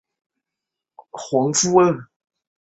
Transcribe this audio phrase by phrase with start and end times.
[0.03, 0.03] 祖
[1.03, 2.07] 父黄福二。